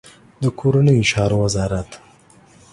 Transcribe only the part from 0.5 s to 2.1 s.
کورنیو چارو وزارت